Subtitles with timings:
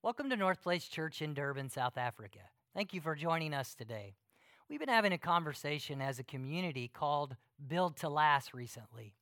[0.00, 2.38] Welcome to North Place Church in Durban, South Africa.
[2.72, 4.14] Thank you for joining us today.
[4.70, 7.34] We've been having a conversation as a community called
[7.66, 9.16] Build to Last recently.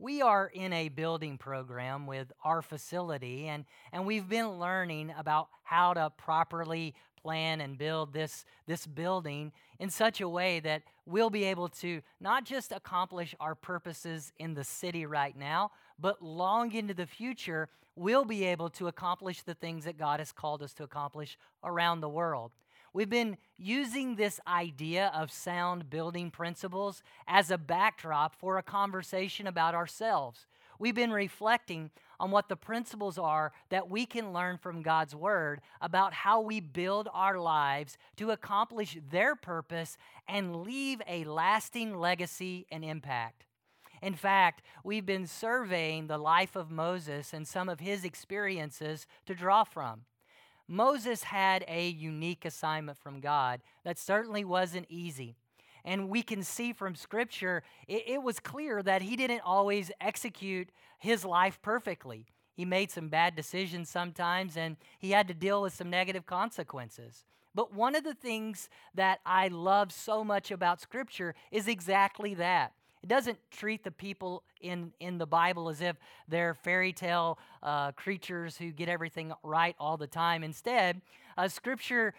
[0.00, 5.46] We are in a building program with our facility, and, and we've been learning about
[5.62, 11.30] how to properly plan and build this, this building in such a way that we'll
[11.30, 16.72] be able to not just accomplish our purposes in the city right now, but long
[16.72, 20.74] into the future, we'll be able to accomplish the things that God has called us
[20.74, 22.52] to accomplish around the world.
[22.92, 29.46] We've been using this idea of sound building principles as a backdrop for a conversation
[29.46, 30.46] about ourselves.
[30.78, 31.90] We've been reflecting
[32.20, 36.60] on what the principles are that we can learn from God's Word about how we
[36.60, 39.96] build our lives to accomplish their purpose
[40.28, 43.45] and leave a lasting legacy and impact.
[44.02, 49.34] In fact, we've been surveying the life of Moses and some of his experiences to
[49.34, 50.02] draw from.
[50.68, 55.36] Moses had a unique assignment from God that certainly wasn't easy.
[55.84, 60.70] And we can see from Scripture, it, it, was clear that he didn't always execute
[60.98, 62.26] his life perfectly.
[62.52, 67.24] He made some bad decisions sometimes, and he had to deal with some negative consequences.
[67.54, 72.72] But one of the things that I love so much about Scripture is exactly that.
[73.06, 75.94] It doesn't treat the people in, in the Bible as if
[76.26, 80.42] they're fairy tale uh, creatures who get everything right all the time.
[80.42, 81.00] Instead,
[81.38, 82.14] uh, Scripture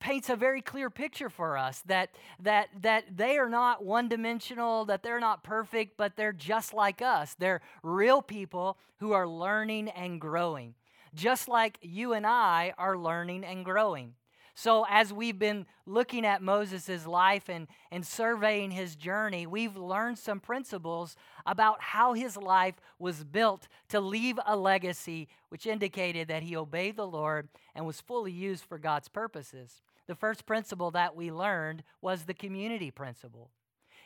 [0.00, 2.10] paints a very clear picture for us that,
[2.40, 7.00] that, that they are not one dimensional, that they're not perfect, but they're just like
[7.00, 7.36] us.
[7.38, 10.74] They're real people who are learning and growing,
[11.14, 14.14] just like you and I are learning and growing.
[14.58, 20.18] So, as we've been looking at Moses' life and, and surveying his journey, we've learned
[20.18, 26.42] some principles about how his life was built to leave a legacy which indicated that
[26.42, 29.82] he obeyed the Lord and was fully used for God's purposes.
[30.06, 33.50] The first principle that we learned was the community principle.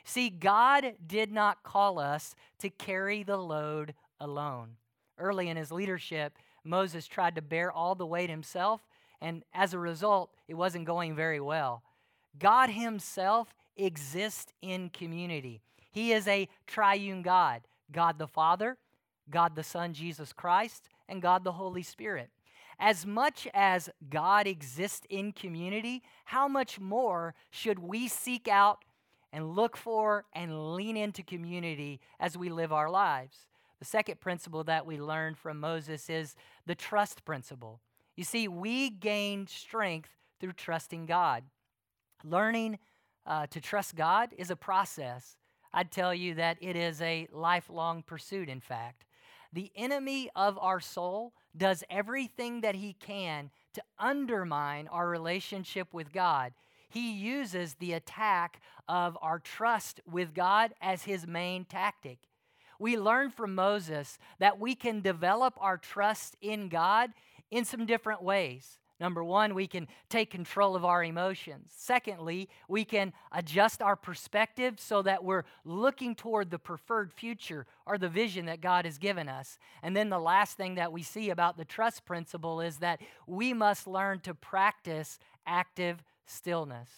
[0.03, 4.71] See, God did not call us to carry the load alone.
[5.17, 8.81] Early in his leadership, Moses tried to bear all the weight himself,
[9.21, 11.83] and as a result, it wasn't going very well.
[12.39, 15.61] God Himself exists in community.
[15.91, 17.61] He is a triune God
[17.91, 18.77] God the Father,
[19.29, 22.29] God the Son, Jesus Christ, and God the Holy Spirit.
[22.79, 28.83] As much as God exists in community, how much more should we seek out
[29.33, 33.45] and look for and lean into community as we live our lives?
[33.79, 37.81] The second principle that we learned from Moses is the trust principle.
[38.21, 41.43] You see, we gain strength through trusting God.
[42.23, 42.77] Learning
[43.25, 45.37] uh, to trust God is a process.
[45.73, 49.05] I'd tell you that it is a lifelong pursuit, in fact.
[49.51, 56.13] The enemy of our soul does everything that he can to undermine our relationship with
[56.13, 56.53] God.
[56.89, 62.19] He uses the attack of our trust with God as his main tactic.
[62.77, 67.11] We learn from Moses that we can develop our trust in God
[67.51, 68.79] in some different ways.
[69.01, 71.71] Number one, we can take control of our emotions.
[71.75, 77.97] Secondly, we can adjust our perspective so that we're looking toward the preferred future or
[77.97, 79.57] the vision that God has given us.
[79.81, 83.53] And then the last thing that we see about the trust principle is that we
[83.53, 86.89] must learn to practice active stillness.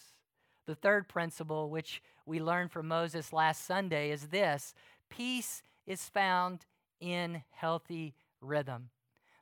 [0.66, 4.74] The third principle, which we learned from Moses last Sunday, is this
[5.08, 6.66] peace is found
[7.00, 8.90] in healthy rhythm.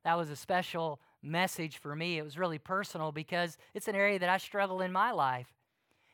[0.05, 2.19] That was a special message for me.
[2.19, 5.47] It was really personal because it's an area that I struggle in my life.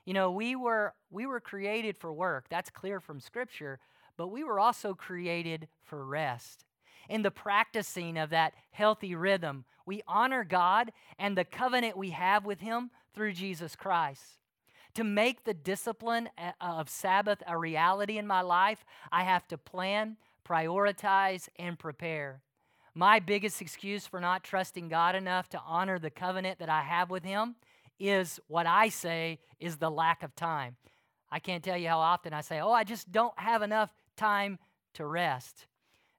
[0.05, 2.47] You know, we were we were created for work.
[2.49, 3.79] That's clear from scripture,
[4.17, 6.65] but we were also created for rest.
[7.09, 12.45] In the practicing of that healthy rhythm, we honor God and the covenant we have
[12.45, 14.39] with him through Jesus Christ.
[14.95, 19.59] To make the discipline uh, of Sabbath a reality in my life, I have to
[19.59, 20.17] plan,
[20.47, 22.43] prioritize, and prepare.
[22.95, 27.11] My biggest excuse for not trusting God enough to honor the covenant that I have
[27.11, 27.57] with Him
[27.99, 30.77] is what I say is the lack of time.
[31.31, 34.59] I can't tell you how often I say, Oh, I just don't have enough time
[34.95, 35.67] to rest.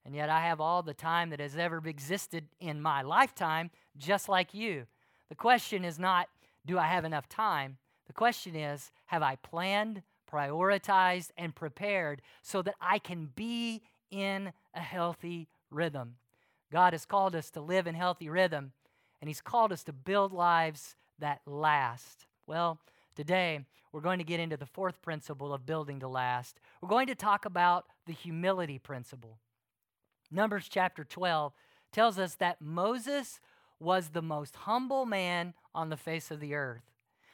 [0.05, 4.29] And yet I have all the time that has ever existed in my lifetime, just
[4.29, 4.85] like you.
[5.29, 6.29] The question is not,
[6.65, 7.77] Do I have enough time?
[8.07, 13.81] The question is, Have I planned, prioritized, and prepared so that I can be
[14.11, 16.15] in a healthy rhythm?
[16.71, 18.71] God has called us to live in healthy rhythm,
[19.21, 22.27] and He's called us to build lives that last.
[22.47, 22.79] Well,
[23.15, 26.59] today we're going to get into the fourth principle of building to last.
[26.81, 29.39] We're going to talk about the humility principle.
[30.31, 31.53] Numbers chapter 12
[31.91, 33.39] tells us that Moses
[33.79, 36.83] was the most humble man on the face of the earth.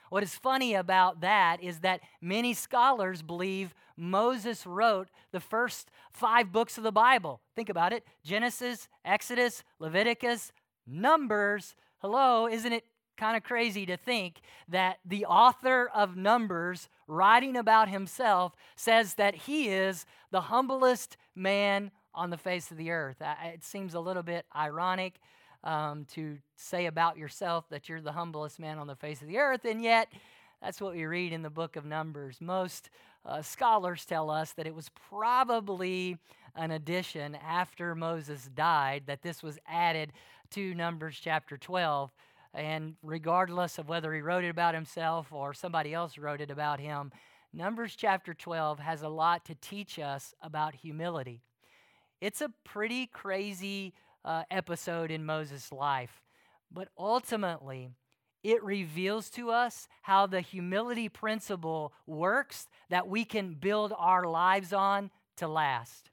[0.09, 6.51] What is funny about that is that many scholars believe Moses wrote the first five
[6.51, 7.41] books of the Bible.
[7.55, 10.51] Think about it Genesis, Exodus, Leviticus,
[10.85, 11.75] Numbers.
[11.99, 12.83] Hello, isn't it
[13.17, 19.35] kind of crazy to think that the author of Numbers, writing about himself, says that
[19.35, 23.21] he is the humblest man on the face of the earth?
[23.45, 25.15] It seems a little bit ironic
[25.65, 29.39] um, to say about yourself that you're the humblest man on the face of the
[29.39, 30.07] earth, and yet
[30.61, 32.37] that's what we read in the book of Numbers.
[32.39, 32.89] Most
[33.25, 36.17] uh, scholars tell us that it was probably
[36.55, 40.13] an addition after Moses died, that this was added
[40.51, 42.11] to Numbers chapter 12.
[42.53, 46.79] And regardless of whether he wrote it about himself or somebody else wrote it about
[46.79, 47.11] him,
[47.51, 51.41] Numbers chapter 12 has a lot to teach us about humility.
[52.21, 53.93] It's a pretty crazy
[54.25, 56.23] uh, episode in Moses' life.
[56.71, 57.91] But ultimately,
[58.43, 64.73] it reveals to us how the humility principle works that we can build our lives
[64.73, 66.09] on to last.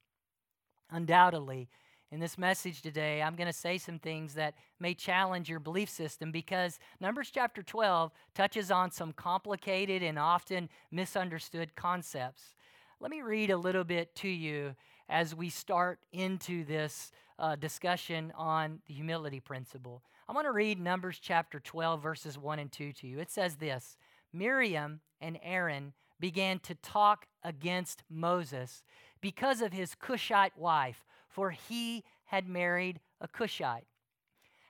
[0.91, 1.69] Undoubtedly,
[2.11, 5.89] in this message today, I'm going to say some things that may challenge your belief
[5.89, 12.55] system because Numbers chapter 12 touches on some complicated and often misunderstood concepts.
[13.01, 14.77] Let me read a little bit to you
[15.09, 20.03] as we start into this uh, discussion on the humility principle.
[20.29, 23.19] I'm going to read Numbers chapter 12, verses 1 and 2 to you.
[23.19, 23.97] It says this
[24.33, 28.85] Miriam and Aaron began to talk against Moses
[29.21, 33.87] because of his Cushite wife, for he had married a Cushite.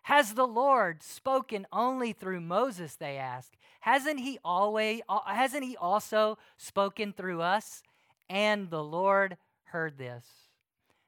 [0.04, 2.96] Has the Lord spoken only through Moses?
[2.96, 3.56] They asked.
[3.80, 7.82] Hasn't he always uh, hasn't he also spoken through us?
[8.30, 10.24] And the Lord heard this.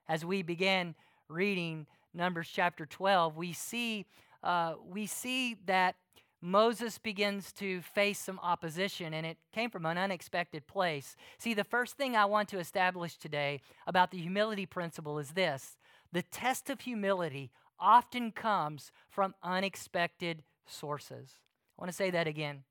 [0.06, 0.94] As we began
[1.28, 4.06] reading Numbers chapter 12, we see,
[4.42, 5.96] uh, we see that
[6.40, 11.16] Moses begins to face some opposition, and it came from an unexpected place.
[11.38, 15.76] See, the first thing I want to establish today about the humility principle is this
[16.12, 17.50] the test of humility
[17.80, 21.40] often comes from unexpected sources.
[21.76, 22.64] I want to say that again.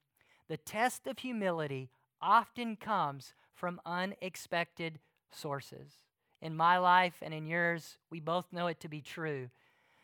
[0.47, 1.89] The test of humility
[2.21, 4.99] often comes from unexpected
[5.31, 6.03] sources
[6.43, 9.49] in my life and in yours, we both know it to be true.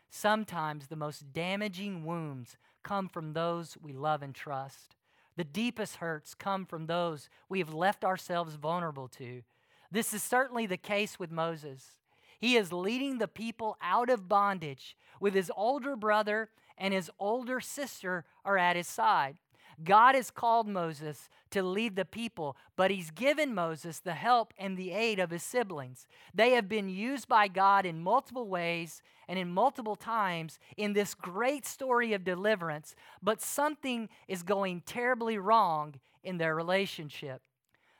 [0.09, 4.95] Sometimes the most damaging wounds come from those we love and trust.
[5.35, 9.43] The deepest hurts come from those we have left ourselves vulnerable to.
[9.91, 11.97] This is certainly the case with Moses.
[12.39, 17.59] He is leading the people out of bondage with his older brother and his older
[17.59, 19.39] sister are at his side.
[19.83, 24.77] God has called Moses to lead the people, but he's given Moses the help and
[24.77, 26.05] the aid of his siblings.
[26.33, 31.13] They have been used by God in multiple ways and in multiple times in this
[31.13, 37.41] great story of deliverance, but something is going terribly wrong in their relationship.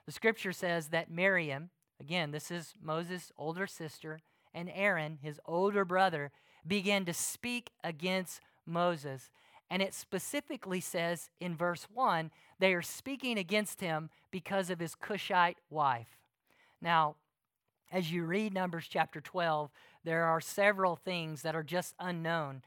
[0.05, 4.19] The scripture says that Miriam, again, this is Moses' older sister,
[4.53, 6.31] and Aaron, his older brother,
[6.65, 9.29] began to speak against Moses.
[9.69, 14.95] And it specifically says in verse 1 they are speaking against him because of his
[14.95, 16.17] Cushite wife.
[16.81, 17.15] Now,
[17.91, 19.71] as you read Numbers chapter 12,
[20.03, 22.61] there are several things that are just unknown.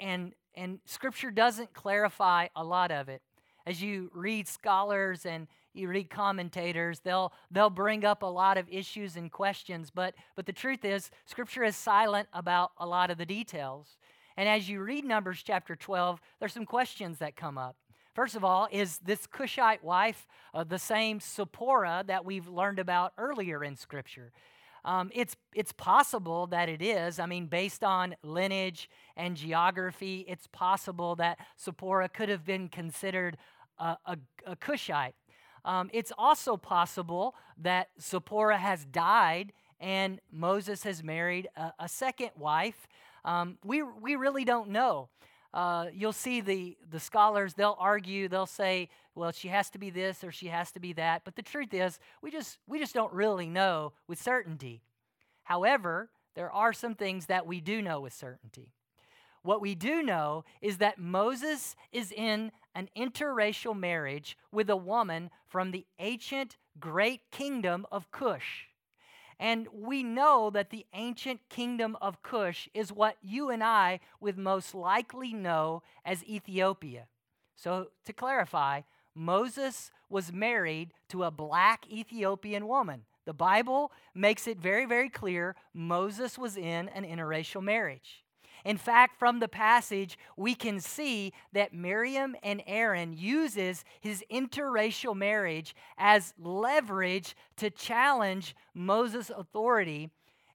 [0.00, 3.22] And, and Scripture doesn't clarify a lot of it.
[3.66, 8.68] As you read scholars and you read commentators, they'll, they'll bring up a lot of
[8.70, 13.18] issues and questions, but, but the truth is, Scripture is silent about a lot of
[13.18, 13.96] the details.
[14.36, 17.76] And as you read Numbers chapter 12, there's some questions that come up.
[18.14, 23.12] First of all, is this Cushite wife uh, the same Zipporah that we've learned about
[23.18, 24.32] earlier in Scripture?
[24.84, 27.18] Um, it's, it's possible that it is.
[27.18, 33.36] I mean, based on lineage and geography, it's possible that Zipporah could have been considered
[33.78, 35.14] a, a, a Cushite.
[35.64, 42.30] Um, it's also possible that Zipporah has died and Moses has married a, a second
[42.36, 42.86] wife.
[43.24, 45.08] Um, we, we really don't know.
[45.52, 49.88] Uh, you'll see the, the scholars, they'll argue, they'll say, well, she has to be
[49.88, 51.22] this or she has to be that.
[51.24, 54.82] But the truth is, we just, we just don't really know with certainty.
[55.44, 58.72] However, there are some things that we do know with certainty.
[59.42, 65.30] What we do know is that Moses is in an interracial marriage with a woman
[65.46, 68.68] from the ancient great kingdom of Cush.
[69.38, 74.38] And we know that the ancient kingdom of Cush is what you and I would
[74.38, 77.06] most likely know as Ethiopia.
[77.56, 78.82] So, to clarify,
[79.14, 83.02] Moses was married to a black Ethiopian woman.
[83.26, 88.23] The Bible makes it very, very clear Moses was in an interracial marriage.
[88.64, 95.14] In fact, from the passage, we can see that Miriam and Aaron uses his interracial
[95.14, 100.10] marriage as leverage to challenge Moses' authority.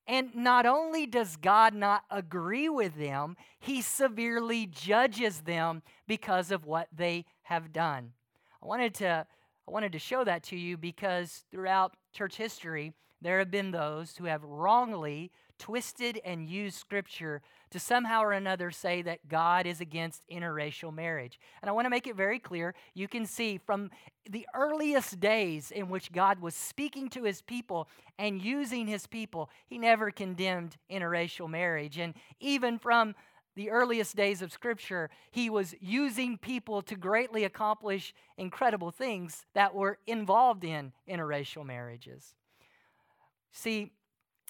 [0.07, 6.65] And not only does God not agree with them, he severely judges them because of
[6.65, 8.13] what they have done.
[8.61, 9.27] I wanted to
[9.67, 14.17] I wanted to show that to you because throughout church history, there have been those
[14.17, 19.81] who have wrongly twisted and used scripture to somehow or another say that God is
[19.81, 21.39] against interracial marriage.
[21.61, 22.73] And I want to make it very clear.
[22.93, 23.91] You can see from
[24.27, 29.49] the earliest days in which God was speaking to his people and using his people,
[29.67, 31.97] he never condemned interracial marriage.
[31.97, 33.13] And even from
[33.55, 39.75] the earliest days of Scripture, he was using people to greatly accomplish incredible things that
[39.75, 42.35] were involved in interracial marriages.
[43.51, 43.91] See,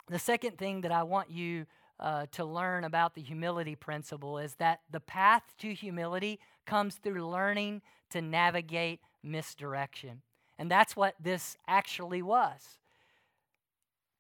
[0.07, 1.65] the second thing that I want you
[1.99, 7.27] uh, to learn about the humility principle is that the path to humility comes through
[7.27, 10.21] learning to navigate misdirection.
[10.57, 12.79] And that's what this actually was.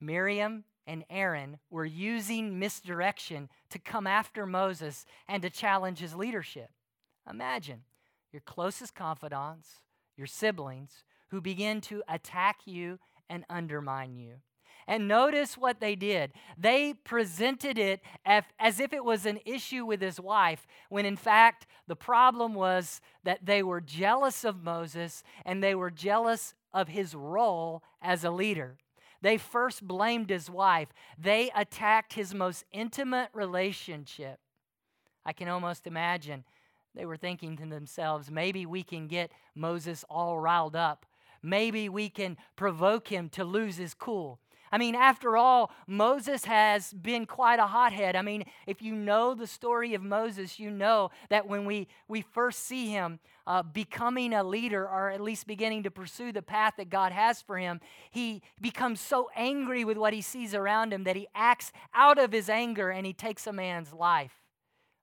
[0.01, 6.71] Miriam and Aaron were using misdirection to come after Moses and to challenge his leadership.
[7.29, 7.83] Imagine
[8.33, 9.79] your closest confidants,
[10.17, 12.97] your siblings, who begin to attack you
[13.29, 14.37] and undermine you.
[14.87, 16.31] And notice what they did.
[16.57, 21.67] They presented it as if it was an issue with his wife, when in fact
[21.85, 27.13] the problem was that they were jealous of Moses and they were jealous of his
[27.13, 28.79] role as a leader.
[29.21, 34.39] They first blamed his wife, they attacked his most intimate relationship.
[35.25, 36.45] I can almost imagine
[36.95, 41.05] they were thinking to themselves, maybe we can get Moses all riled up.
[41.41, 44.39] Maybe we can provoke him to lose his cool.
[44.71, 48.15] I mean, after all, Moses has been quite a hothead.
[48.15, 52.21] I mean, if you know the story of Moses, you know that when we, we
[52.21, 56.75] first see him uh, becoming a leader, or at least beginning to pursue the path
[56.77, 57.79] that God has for him,
[58.11, 62.31] he becomes so angry with what he sees around him that he acts out of
[62.31, 64.33] his anger and he takes a man's life.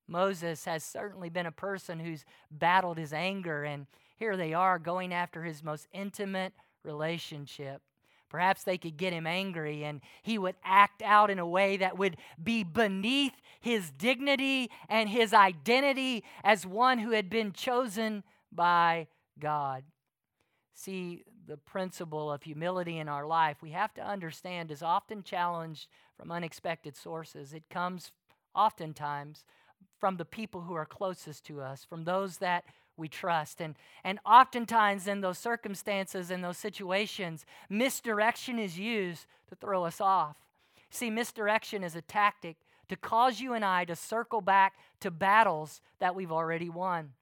[0.09, 5.13] Moses has certainly been a person who's battled his anger, and here they are going
[5.13, 6.53] after his most intimate
[6.85, 7.83] relationship.
[8.29, 11.97] Perhaps they could get him angry and he would act out in a way that
[11.97, 19.07] would be beneath his dignity and his identity as one who had been chosen by
[19.39, 19.85] God.
[20.75, 25.87] See, the principle of humility in our life, we have to understand, is often challenged
[26.17, 27.53] from unexpected sources.
[27.53, 28.11] It comes
[28.55, 29.45] oftentimes
[29.99, 32.65] from the people who are closest to us, from those that
[32.97, 33.61] we trust.
[33.61, 33.75] And,
[34.05, 40.37] and oftentimes, in those circumstances, in those situations, misdirection is used to throw us off.
[40.91, 42.57] See, misdirection is a tactic
[42.89, 47.13] to cause you and I to circle back to battles that we've already won.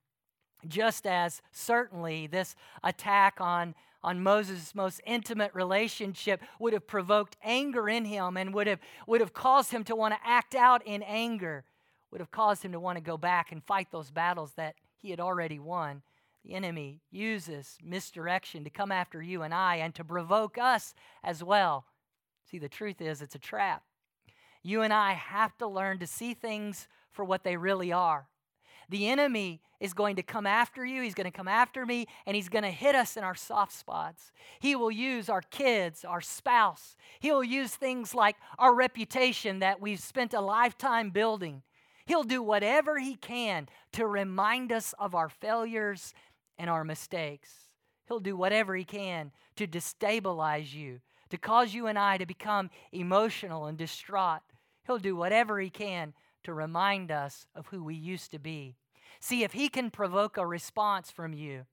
[0.66, 7.88] Just as certainly this attack on, on Moses' most intimate relationship would have provoked anger
[7.88, 11.02] in him and would have, would have caused him to want to act out in
[11.02, 11.64] anger,
[12.10, 15.10] would have caused him to want to go back and fight those battles that he
[15.10, 16.00] had already won.
[16.46, 21.44] The enemy uses misdirection to come after you and I and to provoke us as
[21.44, 21.84] well.
[22.50, 23.82] See, the truth is, it's a trap.
[24.62, 28.28] You and I have to learn to see things for what they really are.
[28.88, 32.34] The enemy is going to come after you, he's going to come after me, and
[32.34, 34.32] he's going to hit us in our soft spots.
[34.58, 36.96] He will use our kids, our spouse.
[37.20, 41.62] He will use things like our reputation that we've spent a lifetime building.
[42.06, 46.12] He'll do whatever he can to remind us of our failures
[46.58, 47.68] and our mistakes.
[48.06, 52.70] He'll do whatever he can to destabilize you, to cause you and I to become
[52.92, 54.42] emotional and distraught.
[54.86, 58.76] He'll do whatever he can to remind us of who we used to be.
[59.20, 61.64] See, if he can provoke a response from you,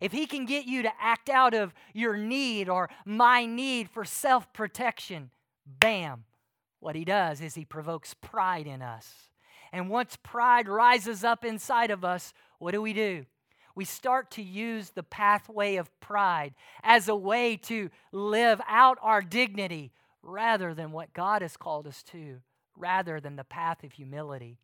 [0.00, 4.04] if he can get you to act out of your need or my need for
[4.04, 5.30] self protection,
[5.66, 6.24] bam,
[6.78, 9.29] what he does is he provokes pride in us.
[9.72, 13.26] And once pride rises up inside of us, what do we do?
[13.74, 19.22] We start to use the pathway of pride as a way to live out our
[19.22, 22.40] dignity rather than what God has called us to,
[22.76, 24.58] rather than the path of humility.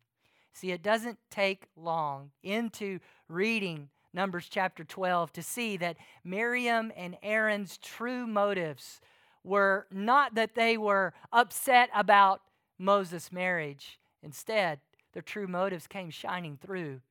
[0.53, 7.17] See, it doesn't take long into reading Numbers chapter 12 to see that Miriam and
[7.21, 8.99] Aaron's true motives
[9.43, 12.41] were not that they were upset about
[12.79, 13.99] Moses' marriage.
[14.23, 14.79] Instead,
[15.17, 17.01] their true motives came shining through.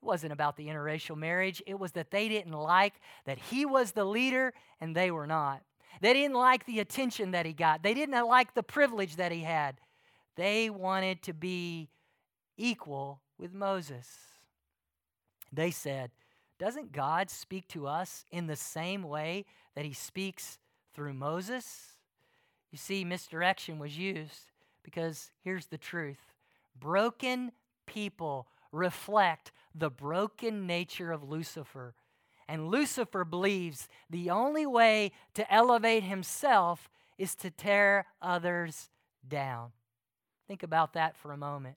[0.00, 2.94] It wasn't about the interracial marriage, it was that they didn't like
[3.24, 5.62] that he was the leader and they were not.
[6.00, 9.40] They didn't like the attention that he got, they didn't like the privilege that he
[9.40, 9.80] had.
[10.36, 11.88] They wanted to be
[12.56, 14.06] equal with Moses.
[15.52, 16.12] They said,
[16.60, 19.44] Doesn't God speak to us in the same way
[19.74, 20.60] that he speaks
[20.94, 21.98] through Moses?
[22.70, 24.52] You see, misdirection was used
[24.84, 26.35] because here's the truth
[26.80, 27.52] broken
[27.86, 31.94] people reflect the broken nature of Lucifer.
[32.48, 38.88] And Lucifer believes the only way to elevate himself is to tear others
[39.26, 39.72] down.
[40.46, 41.76] Think about that for a moment.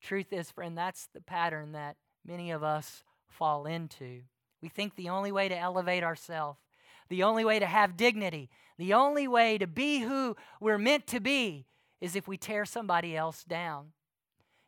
[0.00, 4.22] Truth is, friend, that's the pattern that many of us fall into.
[4.62, 6.60] We think the only way to elevate ourselves,
[7.08, 11.20] the only way to have dignity, the only way to be who we're meant to
[11.20, 11.66] be
[12.00, 13.92] is if we tear somebody else down.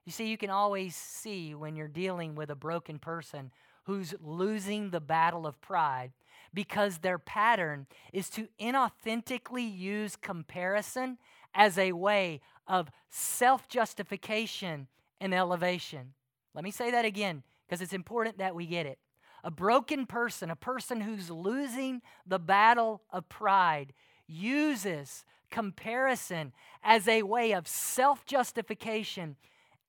[0.05, 3.51] You see, you can always see when you're dealing with a broken person
[3.85, 6.13] who's losing the battle of pride
[6.55, 11.19] because their pattern is to inauthentically use comparison
[11.55, 14.89] as a way of self justification
[15.21, 16.13] and elevation.
[16.55, 18.99] Let me say that again because it's important that we get it.
[19.45, 23.93] A broken person, a person who's losing the battle of pride,
[24.27, 26.53] uses comparison
[26.83, 29.37] as a way of self justification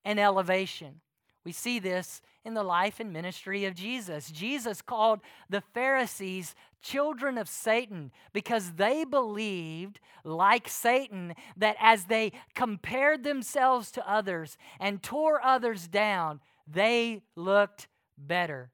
[0.05, 1.01] and elevation.
[1.45, 4.31] We see this in the life and ministry of Jesus.
[4.31, 12.31] Jesus called the Pharisees children of Satan because they believed, like Satan, that as they
[12.55, 17.87] compared themselves to others and tore others down, they looked
[18.17, 18.71] better.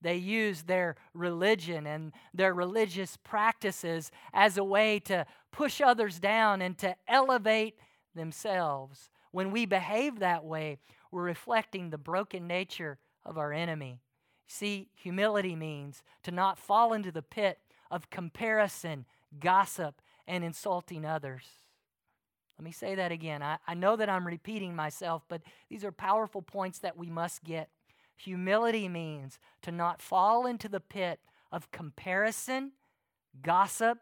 [0.00, 6.62] They use their religion and their religious practices as a way to push others down
[6.62, 7.76] and to elevate
[8.14, 9.10] themselves.
[9.32, 10.78] When we behave that way,
[11.10, 13.98] we're reflecting the broken nature of our enemy.
[14.46, 17.58] See, humility means to not fall into the pit
[17.90, 19.04] of comparison,
[19.40, 21.44] gossip, and insulting others.
[22.58, 23.42] Let me say that again.
[23.42, 27.44] I, I know that I'm repeating myself, but these are powerful points that we must
[27.44, 27.68] get.
[28.18, 31.20] Humility means to not fall into the pit
[31.52, 32.72] of comparison,
[33.42, 33.98] gossip,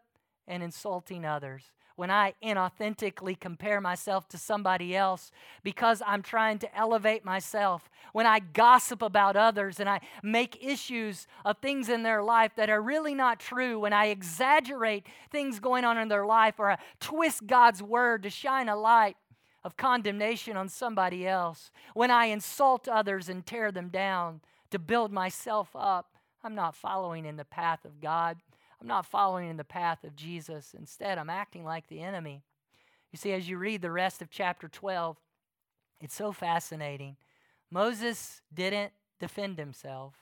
[0.47, 1.71] and insulting others.
[1.95, 5.31] When I inauthentically compare myself to somebody else
[5.63, 11.25] because I'm trying to elevate myself, when I gossip about others and I make issues
[11.43, 15.85] of things in their life that are really not true, when I exaggerate things going
[15.85, 19.17] on in their life or I twist God's word to shine a light
[19.67, 24.39] of condemnation on somebody else, when I insult others and tear them down
[24.71, 28.37] to build myself up, I'm not following in the path of God.
[28.79, 30.73] I'm not following in the path of Jesus.
[30.73, 32.43] Instead, I'm acting like the enemy.
[33.11, 35.17] You see, as you read the rest of chapter 12,
[35.99, 37.17] it's so fascinating.
[37.69, 40.13] Moses didn't defend himself,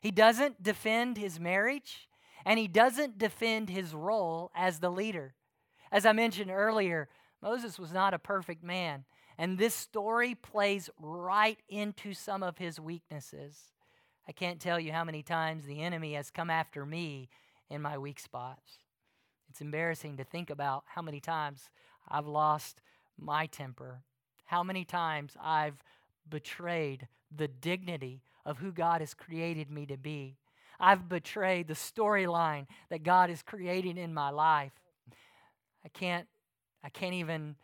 [0.00, 2.08] he doesn't defend his marriage,
[2.46, 5.34] and he doesn't defend his role as the leader.
[5.90, 7.08] As I mentioned earlier,
[7.44, 9.04] Moses was not a perfect man,
[9.36, 13.64] and this story plays right into some of his weaknesses.
[14.26, 17.28] I can't tell you how many times the enemy has come after me
[17.68, 18.78] in my weak spots.
[19.50, 21.68] It's embarrassing to think about how many times
[22.08, 22.80] I've lost
[23.18, 24.00] my temper,
[24.46, 25.84] how many times I've
[26.26, 30.38] betrayed the dignity of who God has created me to be.
[30.80, 34.72] I've betrayed the storyline that God is creating in my life.
[35.84, 36.26] I can't
[36.84, 37.56] I can't even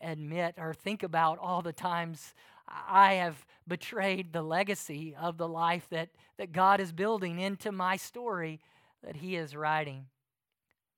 [0.00, 2.34] admit or think about all the times
[2.66, 6.08] I have betrayed the legacy of the life that,
[6.38, 8.60] that God is building into my story
[9.04, 10.06] that he is writing.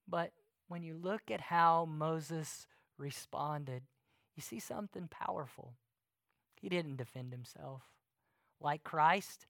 [0.07, 0.31] But
[0.69, 3.83] when you look at how Moses responded,
[4.37, 5.75] you see something powerful.
[6.61, 7.83] He didn't defend himself.
[8.61, 9.47] Like Christ,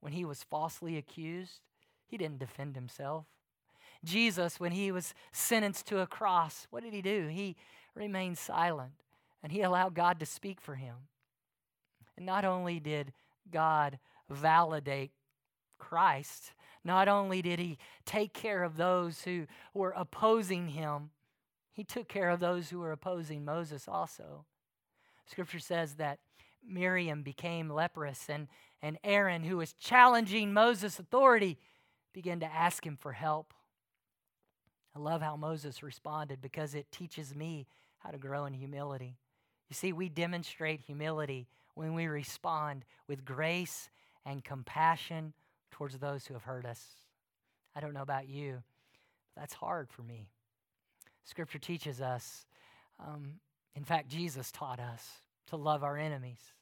[0.00, 1.60] when he was falsely accused,
[2.06, 3.26] he didn't defend himself.
[4.04, 7.28] Jesus, when he was sentenced to a cross, what did he do?
[7.28, 7.56] He
[7.94, 8.92] remained silent
[9.42, 10.94] and he allowed God to speak for him.
[12.16, 13.12] And not only did
[13.50, 13.98] God
[14.30, 15.10] validate
[15.78, 16.52] Christ,
[16.84, 21.10] not only did he take care of those who were opposing him,
[21.72, 24.44] he took care of those who were opposing Moses also.
[25.26, 26.20] Scripture says that
[26.66, 28.48] Miriam became leprous, and,
[28.80, 31.58] and Aaron, who was challenging Moses' authority,
[32.12, 33.52] began to ask him for help.
[34.96, 37.66] I love how Moses responded because it teaches me
[37.98, 39.16] how to grow in humility.
[39.68, 43.90] You see, we demonstrate humility when we respond with grace
[44.24, 45.32] and compassion
[45.70, 46.82] towards those who have hurt us.
[47.74, 48.62] I don't know about you,
[49.34, 50.28] but that's hard for me.
[51.24, 52.46] Scripture teaches us,
[53.00, 53.40] um,
[53.74, 56.52] in fact, Jesus taught us to love our enemies.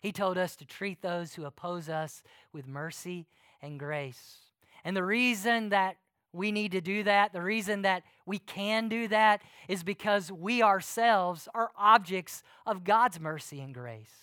[0.00, 3.26] He told us to treat those who oppose us with mercy
[3.60, 4.38] and grace.
[4.84, 5.96] And the reason that
[6.32, 10.62] we need to do that, the reason that we can do that, is because we
[10.62, 14.14] ourselves are objects of God's mercy and grace.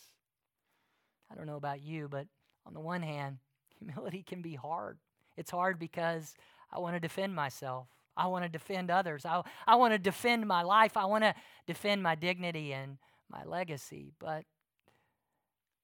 [1.31, 2.25] I don't know about you, but
[2.65, 3.37] on the one hand,
[3.79, 4.97] humility can be hard.
[5.37, 6.35] It's hard because
[6.71, 7.87] I want to defend myself.
[8.17, 9.25] I want to defend others.
[9.25, 10.97] I, I want to defend my life.
[10.97, 11.33] I want to
[11.67, 12.97] defend my dignity and
[13.29, 14.11] my legacy.
[14.19, 14.43] But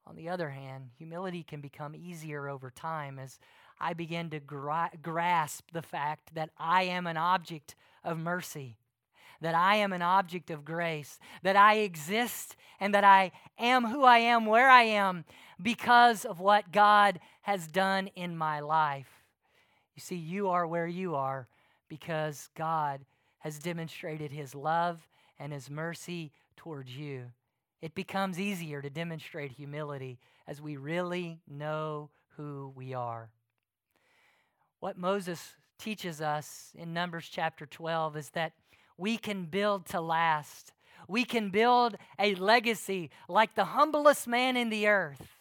[0.06, 3.40] on the other hand, humility can become easier over time as
[3.80, 8.78] I begin to gra- grasp the fact that I am an object of mercy,
[9.42, 14.04] that I am an object of grace, that I exist and that I am who
[14.04, 15.26] I am, where I am,
[15.62, 19.24] because of what God has done in my life.
[19.96, 21.48] You see, you are where you are
[21.88, 23.06] because God
[23.40, 25.08] has demonstrated his love
[25.40, 27.26] and his mercy towards you.
[27.82, 33.30] It becomes easier to demonstrate humility as we really know who we are.
[34.80, 38.54] What Moses teaches us in Numbers chapter 12 is that
[38.98, 40.72] we can build to last.
[41.08, 45.40] We can build a legacy like the humblest man in the earth.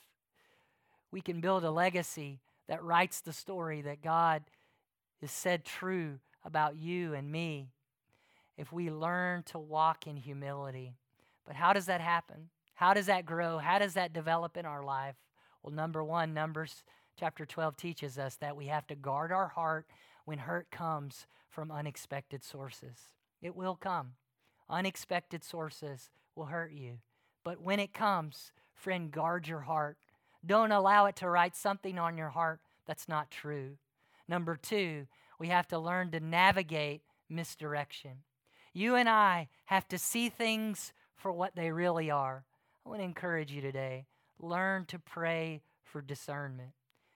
[1.11, 4.43] We can build a legacy that writes the story that God
[5.23, 7.69] is said true about you and me
[8.57, 10.95] if we learn to walk in humility.
[11.47, 12.49] But how does that happen?
[12.75, 13.59] How does that grow?
[13.59, 15.17] How does that develop in our life?
[15.63, 16.83] Well, number one, Numbers
[17.19, 19.87] Chapter 12 teaches us that we have to guard our heart
[20.25, 23.09] when hurt comes from unexpected sources.
[23.41, 24.13] It will come.
[24.69, 26.99] Unexpected sources will hurt you.
[27.45, 29.99] But when it comes, friend, guard your heart.
[30.45, 33.77] Don't allow it to write something on your heart that's not true.
[34.29, 35.07] Number two,
[35.39, 38.23] we have to learn to navigate misdirection.
[38.73, 42.45] You and I have to see things for what they really are.
[42.85, 44.07] I want to encourage you today
[44.41, 46.71] learn to pray for discernment.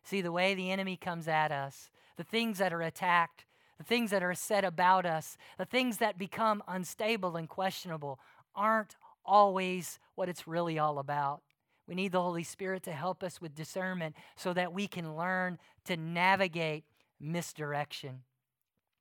[0.09, 3.45] See, the way the enemy comes at us, the things that are attacked,
[3.77, 8.19] the things that are said about us, the things that become unstable and questionable
[8.57, 11.43] aren't always what it's really all about.
[11.87, 15.59] We need the Holy Spirit to help us with discernment so that we can learn
[15.85, 16.85] to navigate
[17.21, 18.21] misdirection.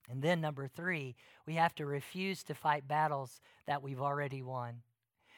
[0.09, 1.15] And then, number three,
[1.45, 4.81] we have to refuse to fight battles that we've already won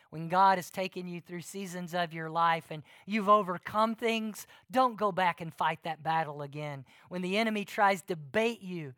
[0.10, 4.98] when God has taken you through seasons of your life and you've overcome things, don't
[4.98, 6.86] go back and fight that battle again.
[7.10, 8.94] When the enemy tries to bait you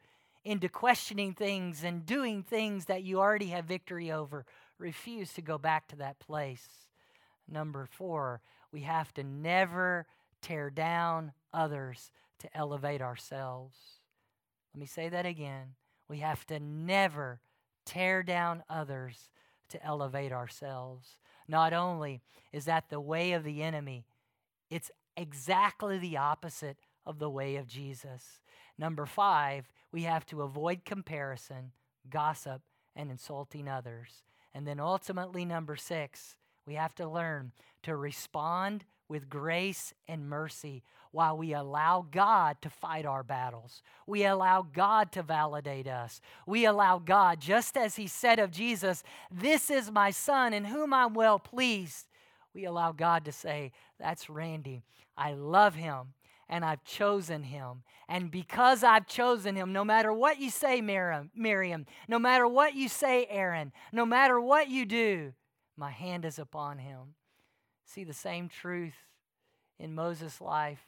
[0.45, 4.45] into questioning things and doing things that you already have victory over,
[4.78, 6.67] refuse to go back to that place.
[7.47, 10.08] Number four, we have to never
[10.41, 13.76] tear down others to elevate ourselves.
[14.74, 15.76] Let me say that again.
[16.08, 17.41] We have to never
[17.86, 19.30] tear down others
[19.72, 21.18] to elevate ourselves.
[21.48, 24.06] Not only is that the way of the enemy,
[24.70, 28.40] it's exactly the opposite of the way of Jesus.
[28.78, 31.72] Number five, we have to avoid comparison,
[32.10, 32.62] gossip,
[32.96, 34.24] and insulting others.
[34.54, 37.52] And then ultimately, number six, we have to learn
[37.84, 43.84] to respond with grace and mercy while we allow God to fight our battles.
[44.08, 46.21] We allow God to validate us.
[46.47, 50.93] We allow God, just as He said of Jesus, This is my Son in whom
[50.93, 52.08] I'm well pleased.
[52.54, 54.82] We allow God to say, That's Randy.
[55.17, 56.13] I love him
[56.47, 57.84] and I've chosen him.
[58.08, 62.88] And because I've chosen him, no matter what you say, Miriam, no matter what you
[62.88, 65.34] say, Aaron, no matter what you do,
[65.76, 67.15] my hand is upon him.
[67.94, 68.96] See, the same truth
[69.78, 70.80] in Moses' life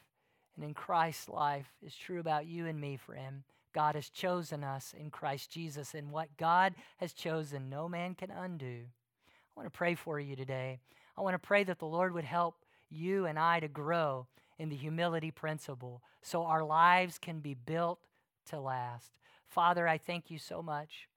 [0.56, 3.44] and in Christ's life is true about you and me, friend.
[3.74, 8.32] God has chosen us in Christ Jesus, and what God has chosen, no man can
[8.32, 8.84] undo.
[8.86, 10.80] I want to pray for you today.
[11.18, 12.56] I want to pray that the Lord would help
[12.90, 18.00] you and I to grow in the humility principle so our lives can be built
[18.46, 19.12] to last.
[19.50, 21.10] Father, I thank you so much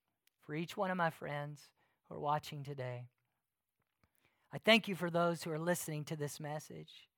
[0.42, 1.68] for each one of my friends
[2.08, 3.04] who are watching today.
[4.56, 7.10] I thank you for those who are listening to this message.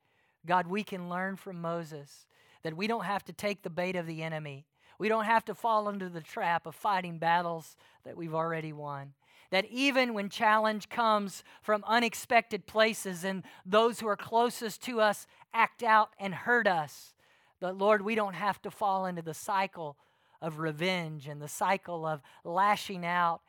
[0.44, 2.26] God, we can learn from Moses
[2.64, 4.66] that we don't have to take the bait of the enemy.
[4.98, 9.12] We don't have to fall into the trap of fighting battles that we've already won.
[9.52, 15.28] That even when challenge comes from unexpected places and those who are closest to us
[15.54, 17.14] act out and hurt us,
[17.60, 19.96] that Lord, we don't have to fall into the cycle
[20.42, 23.42] of revenge and the cycle of lashing out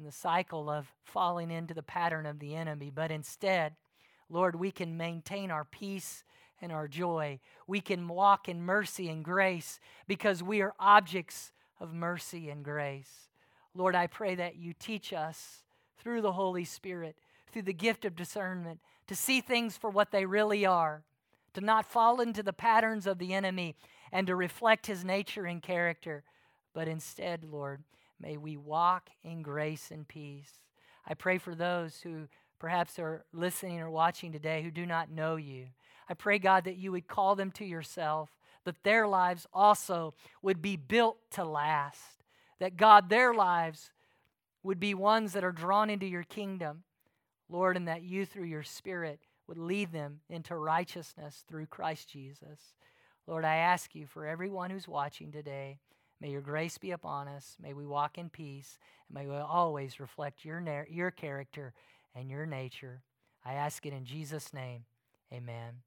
[0.00, 3.74] and the cycle of falling into the pattern of the enemy, but instead,
[4.30, 6.24] Lord, we can maintain our peace
[6.62, 7.38] and our joy.
[7.66, 13.28] We can walk in mercy and grace because we are objects of mercy and grace.
[13.74, 15.64] Lord, I pray that you teach us
[15.98, 17.16] through the Holy Spirit,
[17.52, 21.02] through the gift of discernment, to see things for what they really are,
[21.52, 23.76] to not fall into the patterns of the enemy,
[24.10, 26.24] and to reflect his nature and character.
[26.72, 27.82] But instead, Lord,
[28.20, 30.60] may we walk in grace and peace.
[31.06, 32.28] I pray for those who
[32.58, 35.66] perhaps are listening or watching today who do not know you.
[36.08, 38.30] I pray, God, that you would call them to yourself,
[38.64, 42.24] that their lives also would be built to last,
[42.58, 43.90] that, God, their lives
[44.62, 46.82] would be ones that are drawn into your kingdom,
[47.48, 52.74] Lord, and that you, through your Spirit, would lead them into righteousness through Christ Jesus.
[53.26, 55.78] Lord, I ask you for everyone who's watching today,
[56.20, 57.56] may your grace be upon us.
[57.60, 58.78] May we walk in peace,
[59.08, 61.72] and may we always reflect your, na- your character
[62.14, 63.02] and your nature.
[63.44, 64.84] I ask it in Jesus' name.
[65.32, 65.82] Amen.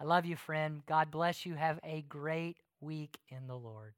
[0.00, 0.82] I love you, friend.
[0.86, 1.54] God bless you.
[1.54, 3.94] Have a great week in the Lord.